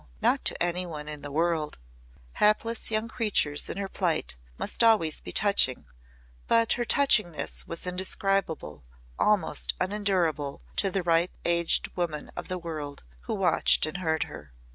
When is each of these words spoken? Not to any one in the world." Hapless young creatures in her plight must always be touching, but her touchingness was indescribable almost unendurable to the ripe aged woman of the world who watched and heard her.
Not 0.19 0.43
to 0.45 0.63
any 0.63 0.87
one 0.87 1.07
in 1.07 1.21
the 1.21 1.31
world." 1.31 1.77
Hapless 2.33 2.89
young 2.89 3.07
creatures 3.07 3.69
in 3.69 3.77
her 3.77 3.87
plight 3.87 4.35
must 4.57 4.83
always 4.83 5.21
be 5.21 5.31
touching, 5.31 5.85
but 6.47 6.73
her 6.73 6.85
touchingness 6.85 7.67
was 7.67 7.85
indescribable 7.85 8.83
almost 9.19 9.75
unendurable 9.79 10.63
to 10.77 10.89
the 10.89 11.03
ripe 11.03 11.37
aged 11.45 11.95
woman 11.95 12.31
of 12.35 12.47
the 12.47 12.57
world 12.57 13.03
who 13.27 13.35
watched 13.35 13.85
and 13.85 13.97
heard 13.97 14.23
her. 14.23 14.53